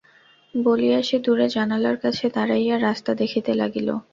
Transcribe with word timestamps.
বলিয়া 0.55 0.99
সে 1.01 1.17
দূরে 1.19 1.47
জানালার 1.49 1.97
কাছে 1.97 2.25
দাঁড়াইয়া 2.35 2.75
রাস্তা 2.79 3.11
দেখিতে 3.21 3.51
লাগিল। 3.55 3.89